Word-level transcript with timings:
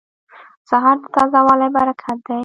سهار 0.69 0.95
د 1.03 1.05
تازه 1.15 1.39
والي 1.47 1.67
برکت 1.75 2.17
دی. 2.27 2.39